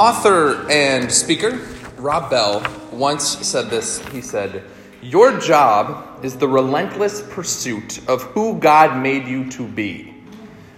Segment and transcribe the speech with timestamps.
[0.00, 1.60] Author and speaker
[1.98, 3.98] Rob Bell once said this.
[4.08, 4.64] He said,
[5.02, 10.14] Your job is the relentless pursuit of who God made you to be.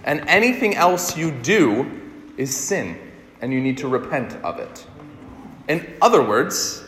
[0.03, 1.89] And anything else you do
[2.35, 2.99] is sin,
[3.39, 4.85] and you need to repent of it.
[5.69, 6.83] In other words,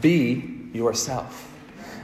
[0.00, 1.55] be yourself.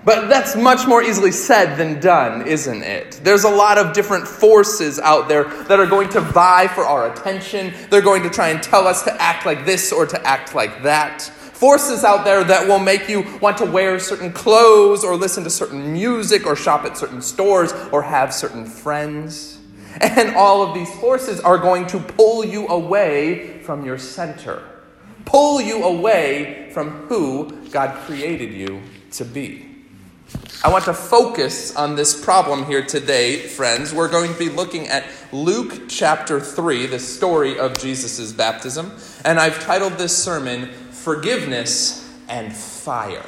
[0.04, 3.20] But that's much more easily said than done, isn't it?
[3.22, 7.12] There's a lot of different forces out there that are going to vie for our
[7.12, 7.72] attention.
[7.88, 10.82] They're going to try and tell us to act like this or to act like
[10.82, 11.22] that.
[11.22, 15.50] Forces out there that will make you want to wear certain clothes or listen to
[15.50, 19.60] certain music or shop at certain stores or have certain friends.
[20.00, 24.64] And all of these forces are going to pull you away from your center,
[25.24, 29.71] pull you away from who God created you to be.
[30.64, 33.92] I want to focus on this problem here today, friends.
[33.92, 38.92] We're going to be looking at Luke chapter 3, the story of Jesus' baptism,
[39.24, 43.26] and I've titled this sermon, Forgiveness and Fire.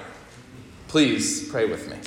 [0.86, 1.98] Please pray with me.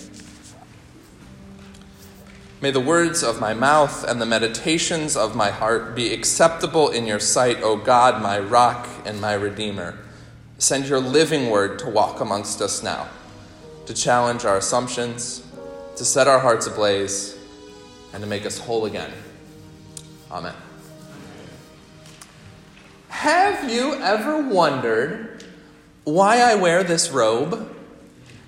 [2.61, 7.05] May the words of my mouth and the meditations of my heart be acceptable in
[7.05, 9.99] your sight, O God, my rock and my redeemer.
[10.57, 13.09] Send your living word to walk amongst us now
[13.87, 15.43] to challenge our assumptions,
[15.95, 17.37] to set our hearts ablaze,
[18.13, 19.11] and to make us whole again.
[20.29, 20.53] Amen.
[23.07, 25.43] Have you ever wondered
[26.03, 27.73] why I wear this robe?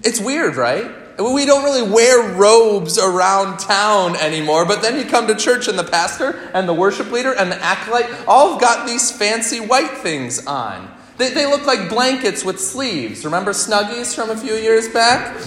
[0.04, 0.92] It's weird, right?
[1.17, 5.78] We don't really wear robes around town anymore, but then you come to church and
[5.78, 10.45] the pastor and the worship leader and the acolyte all got these fancy white things
[10.45, 10.98] on.
[11.20, 13.25] They, they look like blankets with sleeves.
[13.25, 15.38] Remember Snuggies from a few years back?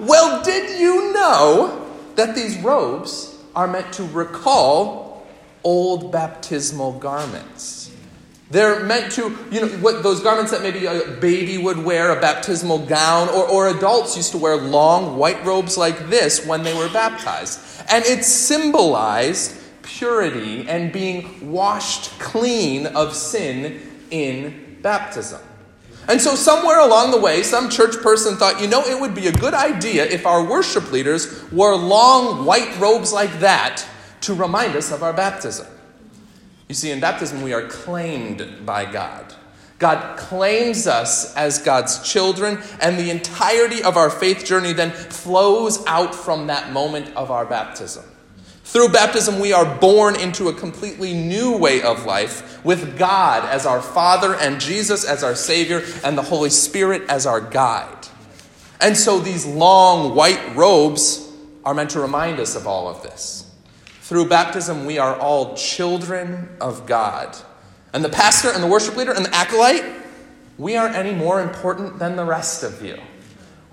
[0.00, 5.24] Well, did you know that these robes are meant to recall
[5.62, 7.94] old baptismal garments?
[8.50, 12.20] They're meant to, you know, what those garments that maybe a baby would wear, a
[12.20, 16.74] baptismal gown, or, or adults used to wear long white robes like this when they
[16.74, 17.60] were baptized.
[17.88, 25.40] And it symbolized purity and being washed clean of sin in baptism.
[26.08, 29.28] And so, somewhere along the way, some church person thought, you know, it would be
[29.28, 33.86] a good idea if our worship leaders wore long white robes like that
[34.22, 35.66] to remind us of our baptism.
[36.68, 39.34] You see, in baptism, we are claimed by God.
[39.78, 45.84] God claims us as God's children, and the entirety of our faith journey then flows
[45.86, 48.04] out from that moment of our baptism.
[48.70, 53.66] Through baptism, we are born into a completely new way of life with God as
[53.66, 58.06] our Father and Jesus as our Savior and the Holy Spirit as our guide.
[58.80, 61.32] And so these long white robes
[61.64, 63.52] are meant to remind us of all of this.
[64.02, 67.36] Through baptism, we are all children of God.
[67.92, 69.84] And the pastor and the worship leader and the acolyte,
[70.58, 73.00] we aren't any more important than the rest of you.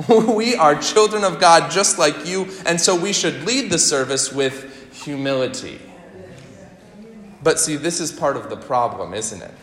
[0.34, 4.34] we are children of God just like you, and so we should lead the service
[4.34, 4.74] with
[5.08, 5.80] humility.
[7.42, 9.54] But see, this is part of the problem, isn't it?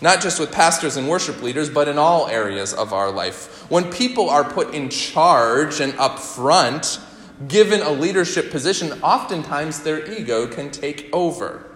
[0.00, 3.70] Not just with pastors and worship leaders, but in all areas of our life.
[3.70, 6.98] When people are put in charge and up front,
[7.46, 11.70] given a leadership position, oftentimes their ego can take over.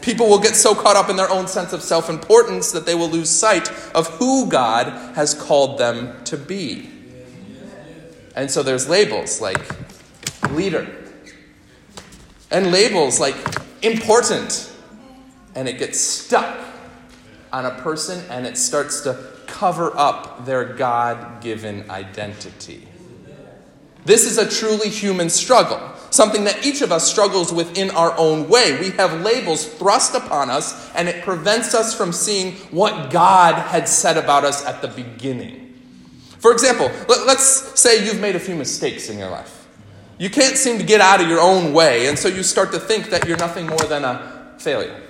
[0.00, 2.94] People will get so caught up in their own sense of self importance that they
[2.94, 6.88] will lose sight of who God has called them to be.
[8.36, 9.60] And so there's labels like
[10.52, 10.86] leader,
[12.50, 13.36] and labels like
[13.82, 14.72] important,
[15.54, 16.58] and it gets stuck
[17.52, 22.86] on a person and it starts to cover up their God given identity.
[24.04, 28.16] This is a truly human struggle, something that each of us struggles with in our
[28.16, 28.78] own way.
[28.80, 33.88] We have labels thrust upon us, and it prevents us from seeing what God had
[33.88, 35.74] said about us at the beginning.
[36.38, 39.57] For example, let's say you've made a few mistakes in your life.
[40.18, 42.80] You can't seem to get out of your own way, and so you start to
[42.80, 45.00] think that you're nothing more than a failure.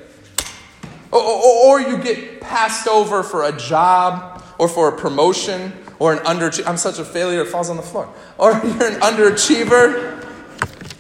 [1.10, 6.18] Or, or, you get passed over for a job or for a promotion or an
[6.18, 6.66] underachiever.
[6.66, 8.12] I'm such a failure, it falls on the floor.
[8.36, 10.26] Or you're an underachiever,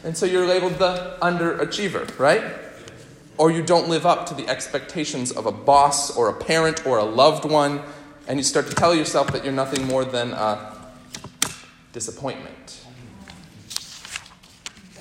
[0.04, 2.42] and so you're labeled the underachiever, right?
[3.36, 6.96] Or you don't live up to the expectations of a boss or a parent or
[6.96, 7.82] a loved one,
[8.26, 10.74] and you start to tell yourself that you're nothing more than a
[11.92, 12.77] disappointment.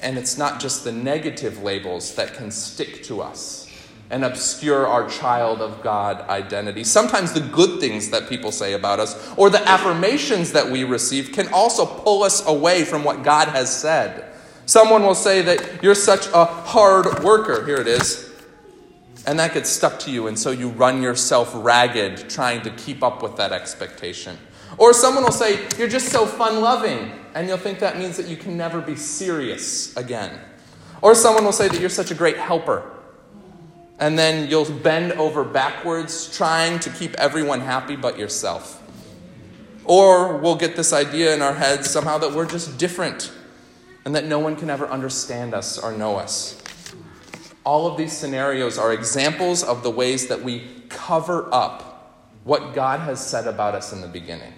[0.07, 3.69] And it's not just the negative labels that can stick to us
[4.09, 6.85] and obscure our child of God identity.
[6.85, 11.33] Sometimes the good things that people say about us or the affirmations that we receive
[11.33, 14.33] can also pull us away from what God has said.
[14.65, 17.65] Someone will say that you're such a hard worker.
[17.65, 18.31] Here it is.
[19.25, 23.03] And that gets stuck to you, and so you run yourself ragged trying to keep
[23.03, 24.37] up with that expectation.
[24.77, 28.27] Or someone will say, You're just so fun loving, and you'll think that means that
[28.27, 30.39] you can never be serious again.
[31.01, 32.83] Or someone will say that you're such a great helper,
[33.99, 38.83] and then you'll bend over backwards trying to keep everyone happy but yourself.
[39.85, 43.31] Or we'll get this idea in our heads somehow that we're just different
[44.03, 46.61] and that no one can ever understand us or know us.
[47.63, 51.87] All of these scenarios are examples of the ways that we cover up
[52.43, 54.53] what God has said about us in the beginning.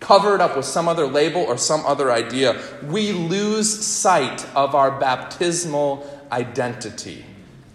[0.00, 2.60] Cover it up with some other label or some other idea.
[2.84, 7.24] We lose sight of our baptismal identity.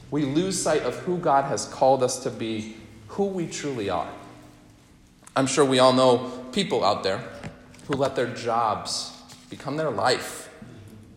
[0.09, 2.77] We lose sight of who God has called us to be,
[3.09, 4.09] who we truly are.
[5.35, 7.23] I'm sure we all know people out there
[7.87, 9.11] who let their jobs
[9.49, 10.49] become their life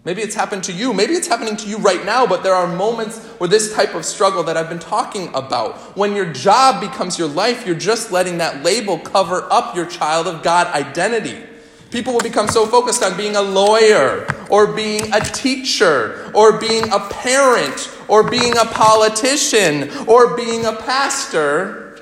[0.06, 0.92] Maybe it's happened to you.
[0.92, 4.04] Maybe it's happening to you right now, but there are moments where this type of
[4.04, 8.38] struggle that I've been talking about, when your job becomes your life, you're just letting
[8.38, 11.42] that label cover up your child of God identity.
[11.90, 16.84] People will become so focused on being a lawyer, or being a teacher, or being
[16.92, 22.00] a parent, or being a politician, or being a pastor,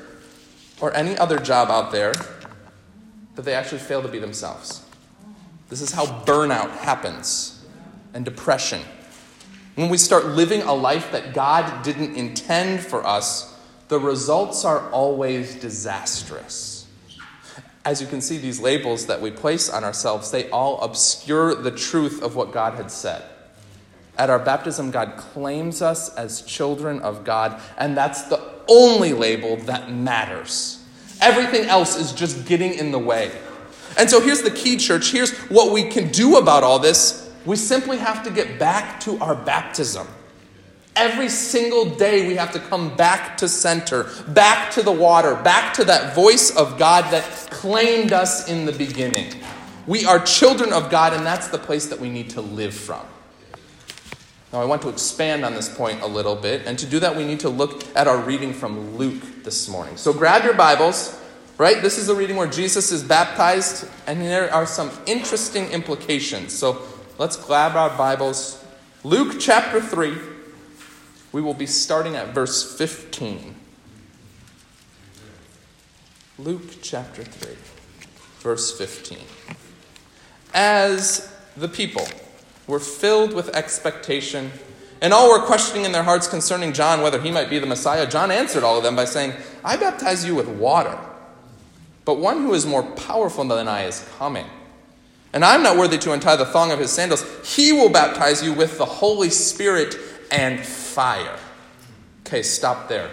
[0.79, 2.12] or any other job out there,
[3.35, 4.85] that they actually fail to be themselves.
[5.71, 7.54] This is how burnout happens
[8.15, 8.81] and depression.
[9.75, 13.59] When we start living a life that God didn't intend for us,
[13.89, 16.87] the results are always disastrous.
[17.85, 21.71] As you can see, these labels that we place on ourselves, they all obscure the
[21.71, 23.23] truth of what God had said.
[24.17, 29.57] At our baptism, God claims us as children of God, and that's the only label
[29.57, 30.83] that matters.
[31.21, 33.33] Everything else is just getting in the way.
[33.99, 35.11] And so here's the key, church.
[35.11, 39.19] Here's what we can do about all this we simply have to get back to
[39.19, 40.06] our baptism.
[40.96, 45.75] Every single day, we have to come back to center, back to the water, back
[45.75, 49.35] to that voice of God that claimed us in the beginning.
[49.87, 53.05] We are children of God, and that's the place that we need to live from.
[54.52, 57.17] Now, I want to expand on this point a little bit, and to do that,
[57.17, 59.96] we need to look at our reading from Luke this morning.
[59.96, 61.20] So, grab your Bibles,
[61.58, 61.82] right?
[61.82, 66.55] This is the reading where Jesus is baptized, and there are some interesting implications.
[66.55, 66.81] So,
[67.17, 68.61] Let's grab our Bibles.
[69.05, 70.19] Luke chapter 3.
[71.31, 73.55] We will be starting at verse 15.
[76.39, 77.55] Luke chapter 3,
[78.41, 79.19] verse 15.
[80.53, 82.05] As the people
[82.67, 84.51] were filled with expectation,
[85.01, 88.11] and all were questioning in their hearts concerning John whether he might be the Messiah,
[88.11, 89.35] John answered all of them by saying,
[89.65, 90.99] I baptize you with water,
[92.05, 94.47] but one who is more powerful than I is coming
[95.35, 97.25] and I'm not worthy to untie the thong of his sandals.
[97.45, 99.97] He will baptize you with the Holy Spirit
[100.31, 101.37] and fire.
[102.25, 103.11] Okay, stop there.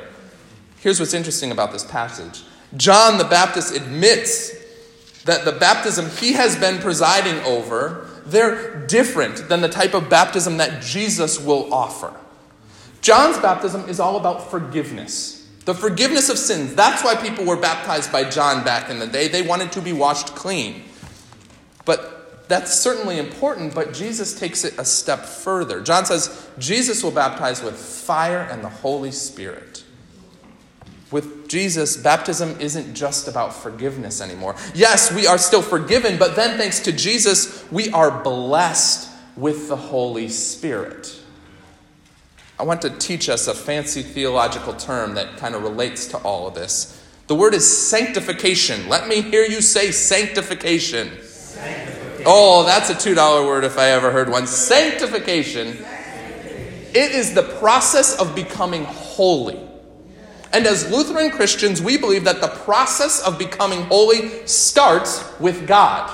[0.80, 2.44] Here's what's interesting about this passage
[2.78, 4.56] John the Baptist admits
[5.26, 10.58] that the baptism he has been presiding over, they're different than the type of baptism
[10.58, 12.14] that Jesus will offer.
[13.02, 15.48] John's baptism is all about forgiveness.
[15.66, 16.76] The forgiveness of sins.
[16.76, 19.28] That's why people were baptized by John back in the day.
[19.28, 20.84] They wanted to be washed clean.
[21.86, 22.21] But
[22.52, 25.82] that's certainly important, but Jesus takes it a step further.
[25.82, 29.86] John says Jesus will baptize with fire and the Holy Spirit.
[31.12, 34.56] With Jesus, baptism isn't just about forgiveness anymore.
[34.76, 39.78] Yes, we are still forgiven, but then thanks to Jesus, we are blessed with the
[39.78, 41.20] Holy Spirit.
[42.60, 46.48] I want to teach us a fancy theological term that kind of relates to all
[46.48, 47.02] of this.
[47.28, 48.90] The word is sanctification.
[48.90, 51.18] Let me hear you say sanctification.
[52.26, 54.48] Oh, that's a $2 word if I ever heard one.
[54.48, 55.78] Sanctification.
[56.94, 59.60] It is the process of becoming holy.
[60.54, 66.12] And as Lutheran Christians, we believe that the process of becoming holy starts with God.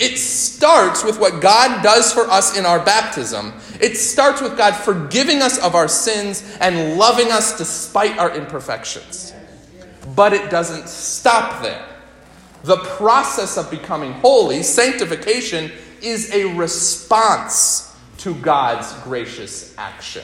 [0.00, 3.52] It starts with what God does for us in our baptism.
[3.80, 9.32] It starts with God forgiving us of our sins and loving us despite our imperfections.
[10.14, 11.87] But it doesn't stop there.
[12.68, 15.72] The process of becoming holy, sanctification,
[16.02, 20.22] is a response to God's gracious action.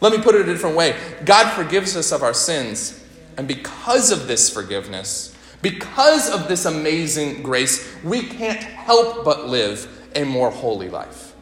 [0.00, 3.04] Let me put it a different way God forgives us of our sins,
[3.36, 9.86] and because of this forgiveness, because of this amazing grace, we can't help but live
[10.14, 11.34] a more holy life.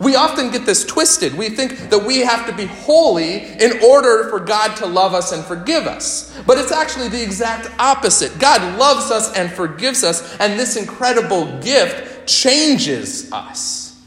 [0.00, 1.34] We often get this twisted.
[1.34, 5.30] We think that we have to be holy in order for God to love us
[5.30, 6.34] and forgive us.
[6.46, 8.38] But it's actually the exact opposite.
[8.38, 14.00] God loves us and forgives us, and this incredible gift changes us.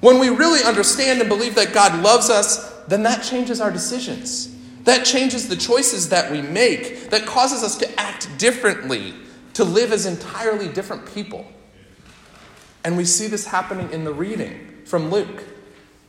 [0.00, 4.52] When we really understand and believe that God loves us, then that changes our decisions.
[4.82, 9.14] That changes the choices that we make, that causes us to act differently,
[9.54, 11.46] to live as entirely different people.
[12.82, 15.44] And we see this happening in the reading from Luke.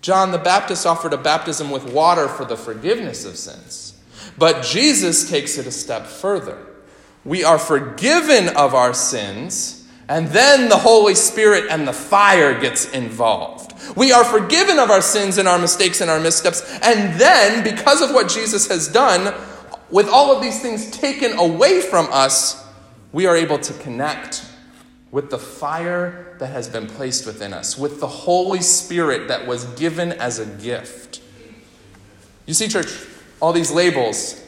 [0.02, 3.94] John the Baptist offered a baptism with water for the forgiveness of sins.
[4.38, 6.58] But Jesus takes it a step further.
[7.26, 12.90] We are forgiven of our sins, and then the Holy Spirit and the fire gets
[12.92, 13.74] involved.
[13.98, 18.02] We are forgiven of our sins and our mistakes and our missteps, and then, because
[18.02, 19.36] of what Jesus has done,
[19.92, 22.66] with all of these things taken away from us,
[23.12, 24.46] we are able to connect
[25.12, 29.66] with the fire that has been placed within us, with the Holy Spirit that was
[29.76, 31.22] given as a gift.
[32.46, 32.88] You see, church,
[33.42, 34.44] all these labels,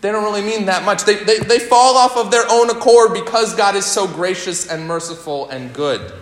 [0.00, 1.04] they don't really mean that much.
[1.04, 4.86] They, they, they fall off of their own accord because God is so gracious and
[4.86, 6.12] merciful and good.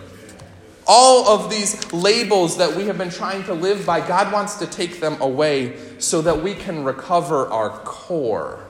[0.86, 4.66] All of these labels that we have been trying to live by, God wants to
[4.66, 8.66] take them away so that we can recover our core,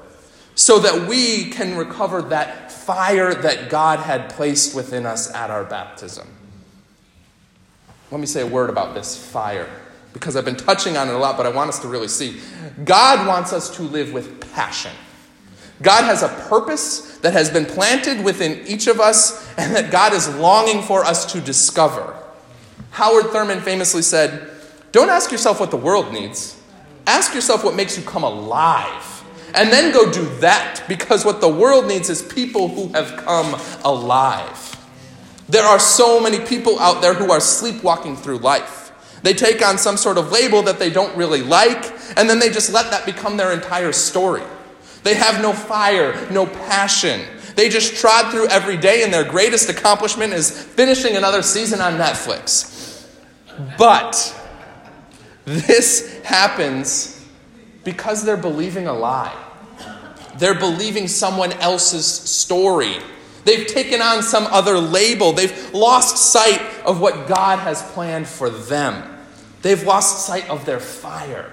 [0.61, 5.65] so that we can recover that fire that God had placed within us at our
[5.65, 6.29] baptism.
[8.11, 9.71] Let me say a word about this fire
[10.13, 12.41] because I've been touching on it a lot, but I want us to really see.
[12.85, 14.93] God wants us to live with passion.
[15.81, 20.13] God has a purpose that has been planted within each of us and that God
[20.13, 22.15] is longing for us to discover.
[22.91, 24.51] Howard Thurman famously said,
[24.93, 26.61] Don't ask yourself what the world needs,
[27.07, 29.20] ask yourself what makes you come alive.
[29.55, 33.61] And then go do that because what the world needs is people who have come
[33.85, 34.77] alive.
[35.49, 38.93] There are so many people out there who are sleepwalking through life.
[39.23, 42.51] They take on some sort of label that they don't really like, and then they
[42.51, 44.43] just let that become their entire story.
[45.03, 47.23] They have no fire, no passion.
[47.57, 51.95] They just trod through every day, and their greatest accomplishment is finishing another season on
[51.95, 53.07] Netflix.
[53.77, 54.35] But
[55.45, 57.20] this happens
[57.85, 59.37] because they're believing a lie.
[60.39, 62.97] They're believing someone else's story.
[63.45, 65.33] They've taken on some other label.
[65.33, 69.19] They've lost sight of what God has planned for them.
[69.63, 71.53] They've lost sight of their fire.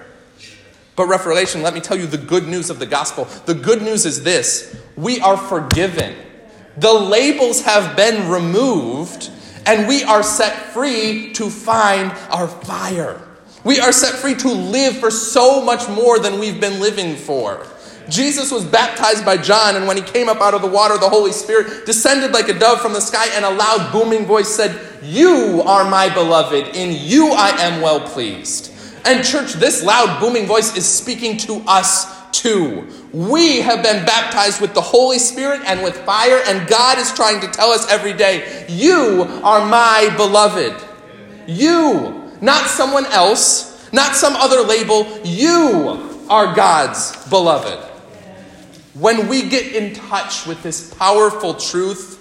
[0.96, 3.26] But, Reformation, let me tell you the good news of the gospel.
[3.46, 6.14] The good news is this we are forgiven.
[6.76, 9.30] The labels have been removed,
[9.66, 13.27] and we are set free to find our fire.
[13.68, 17.66] We are set free to live for so much more than we've been living for.
[18.08, 21.10] Jesus was baptized by John, and when he came up out of the water, the
[21.10, 24.80] Holy Spirit descended like a dove from the sky, and a loud booming voice said,
[25.02, 28.72] You are my beloved, in you I am well pleased.
[29.04, 32.88] And, church, this loud booming voice is speaking to us too.
[33.12, 37.42] We have been baptized with the Holy Spirit and with fire, and God is trying
[37.42, 40.88] to tell us every day, You are my beloved.
[41.46, 47.88] You, not someone else, not some other label, you are God's beloved
[48.98, 52.16] when we get in touch with this powerful truth,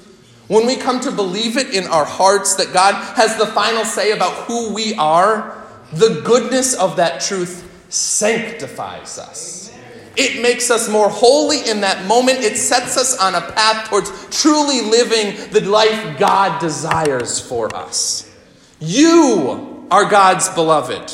[0.47, 4.11] when we come to believe it in our hearts that God has the final say
[4.11, 9.75] about who we are, the goodness of that truth sanctifies us.
[10.15, 12.39] It makes us more holy in that moment.
[12.39, 18.35] It sets us on a path towards truly living the life God desires for us.
[18.79, 21.13] You are God's beloved.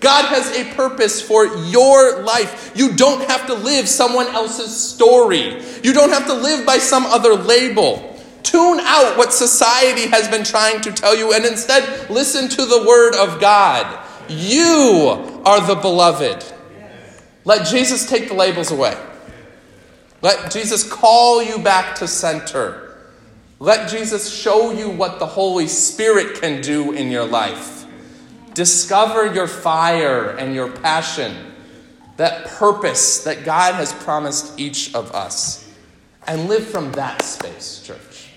[0.00, 2.72] God has a purpose for your life.
[2.74, 7.06] You don't have to live someone else's story, you don't have to live by some
[7.06, 8.08] other label.
[8.42, 12.84] Tune out what society has been trying to tell you and instead listen to the
[12.86, 14.04] word of God.
[14.28, 16.44] You are the beloved.
[17.44, 18.96] Let Jesus take the labels away.
[20.20, 22.98] Let Jesus call you back to center.
[23.58, 27.81] Let Jesus show you what the Holy Spirit can do in your life.
[28.54, 31.52] Discover your fire and your passion,
[32.16, 35.70] that purpose that God has promised each of us,
[36.26, 38.28] and live from that space, church.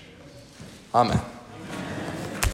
[0.94, 1.20] Amen.